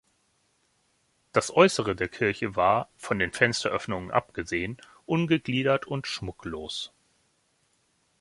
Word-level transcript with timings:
Das 1.31 1.51
Äussere 1.55 1.95
der 1.95 2.07
Kirche 2.07 2.55
war, 2.55 2.89
von 2.97 3.19
den 3.19 3.31
Fensteröffnungen 3.31 4.09
abgesehen, 4.09 4.77
ungegliedert 5.05 5.85
und 5.85 6.07
schmucklos. 6.07 6.91